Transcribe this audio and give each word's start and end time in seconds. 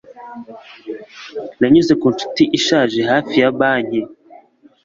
Nanyuze 1.59 1.93
ku 2.01 2.07
nshuti 2.13 2.43
ishaje 2.57 2.99
hafi 3.11 3.35
ya 3.41 3.49
banki 3.59 4.01